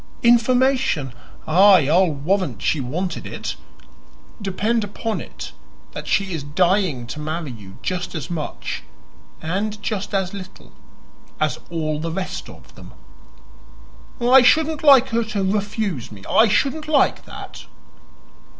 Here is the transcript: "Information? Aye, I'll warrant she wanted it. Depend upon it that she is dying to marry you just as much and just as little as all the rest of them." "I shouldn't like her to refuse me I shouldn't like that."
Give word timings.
"Information? 0.23 1.13
Aye, 1.47 1.87
I'll 1.87 2.09
warrant 2.09 2.59
she 2.59 2.79
wanted 2.81 3.27
it. 3.27 3.55
Depend 4.41 4.83
upon 4.83 5.21
it 5.21 5.51
that 5.91 6.07
she 6.07 6.33
is 6.33 6.41
dying 6.41 7.05
to 7.05 7.19
marry 7.19 7.51
you 7.51 7.77
just 7.83 8.15
as 8.15 8.27
much 8.27 8.81
and 9.43 9.79
just 9.83 10.15
as 10.15 10.33
little 10.33 10.71
as 11.39 11.59
all 11.69 11.99
the 11.99 12.11
rest 12.11 12.49
of 12.49 12.73
them." 12.73 12.95
"I 14.19 14.41
shouldn't 14.41 14.81
like 14.83 15.09
her 15.09 15.23
to 15.25 15.43
refuse 15.43 16.11
me 16.11 16.23
I 16.27 16.47
shouldn't 16.47 16.87
like 16.87 17.25
that." 17.25 17.67